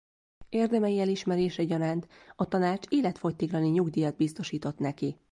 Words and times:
Érdemei 0.49 0.99
elismerése 0.99 1.63
gyanánt 1.63 2.07
a 2.35 2.45
tanács 2.47 2.85
életfogytiglani 2.89 3.67
nyugdíjat 3.69 4.15
biztosított 4.15 4.77
neki. 4.79 5.17